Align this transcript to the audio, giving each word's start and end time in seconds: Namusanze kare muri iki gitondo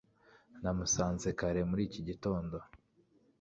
Namusanze 0.61 1.27
kare 1.39 1.61
muri 1.69 1.81
iki 1.87 2.01
gitondo 2.07 2.57